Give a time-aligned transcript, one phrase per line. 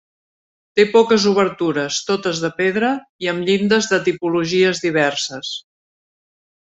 [0.77, 2.91] Té poques obertures, totes de pedra
[3.25, 5.53] i amb llindes de tipologies diverses.